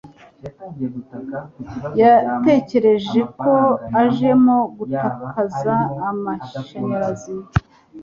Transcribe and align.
Yatekereje 2.01 3.19
ko 3.41 3.53
arimo 4.01 4.57
gutakaza 4.77 5.73
amashanyarazi. 6.09 7.33